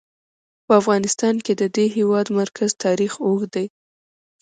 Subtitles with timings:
[0.65, 3.67] په افغانستان کې د د هېواد مرکز تاریخ اوږد دی.